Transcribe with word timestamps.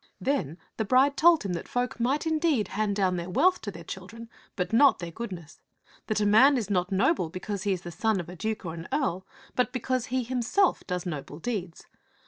Then 0.19 0.57
the 0.77 0.83
bride 0.83 1.15
told 1.15 1.43
him 1.43 1.53
that 1.53 1.67
folk 1.67 1.99
might 1.99 2.25
indeed 2.25 2.69
hand 2.69 2.95
down 2.95 3.17
their 3.17 3.29
wealth 3.29 3.61
to 3.61 3.69
their 3.69 3.83
children, 3.83 4.31
but 4.55 4.73
not 4.73 4.97
their 4.97 5.11
goodness; 5.11 5.61
that 6.07 6.19
a 6.19 6.25
man 6.25 6.57
is 6.57 6.71
not 6.71 6.91
noble 6.91 7.29
because 7.29 7.61
he 7.65 7.71
is 7.71 7.81
the 7.83 7.91
son 7.91 8.19
of 8.19 8.27
a 8.27 8.35
duke 8.35 8.65
or 8.65 8.73
an 8.73 8.87
earl, 8.91 9.27
but 9.55 9.71
because 9.71 10.07
he 10.07 10.23
himself 10.23 10.83
does 10.87 11.05
noble 11.05 11.37
deeds. 11.37 11.85